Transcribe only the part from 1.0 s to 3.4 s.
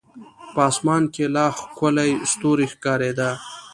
کې لا ښکلي ستوري ښکارېده.